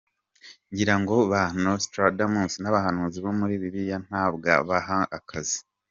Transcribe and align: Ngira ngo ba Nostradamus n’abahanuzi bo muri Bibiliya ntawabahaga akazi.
Ngira 0.71 0.95
ngo 1.01 1.15
ba 1.31 1.41
Nostradamus 1.61 2.53
n’abahanuzi 2.59 3.17
bo 3.23 3.31
muri 3.39 3.53
Bibiliya 3.61 3.97
ntawabahaga 4.05 4.97
akazi. 5.19 5.59